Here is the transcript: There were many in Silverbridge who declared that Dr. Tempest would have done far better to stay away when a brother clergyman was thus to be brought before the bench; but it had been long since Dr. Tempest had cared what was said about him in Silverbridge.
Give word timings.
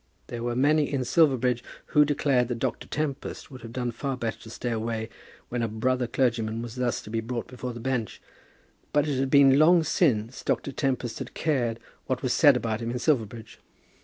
There 0.29 0.41
were 0.41 0.55
many 0.55 0.91
in 0.91 1.05
Silverbridge 1.05 1.63
who 1.93 2.05
declared 2.05 2.47
that 2.47 2.57
Dr. 2.57 2.87
Tempest 2.87 3.51
would 3.51 3.61
have 3.61 3.71
done 3.71 3.91
far 3.91 4.17
better 4.17 4.39
to 4.39 4.49
stay 4.49 4.71
away 4.71 5.09
when 5.49 5.61
a 5.61 5.67
brother 5.67 6.07
clergyman 6.07 6.63
was 6.63 6.73
thus 6.73 7.03
to 7.03 7.11
be 7.11 7.21
brought 7.21 7.45
before 7.45 7.71
the 7.71 7.79
bench; 7.79 8.19
but 8.93 9.07
it 9.07 9.19
had 9.19 9.29
been 9.29 9.59
long 9.59 9.83
since 9.83 10.43
Dr. 10.43 10.71
Tempest 10.71 11.19
had 11.19 11.35
cared 11.35 11.77
what 12.07 12.23
was 12.23 12.33
said 12.33 12.57
about 12.57 12.81
him 12.81 12.89
in 12.89 12.97
Silverbridge. 12.97 13.59